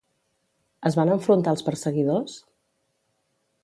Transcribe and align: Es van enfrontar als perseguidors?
Es 0.91 0.97
van 1.01 1.13
enfrontar 1.17 1.53
als 1.53 1.63
perseguidors? 1.69 2.43